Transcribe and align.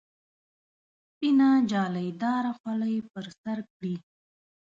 سپینه 1.09 1.49
جالۍ 1.71 2.09
داره 2.21 2.51
خولۍ 2.59 2.97
پر 3.11 3.25
سر 3.41 3.57
کړي. 3.71 3.95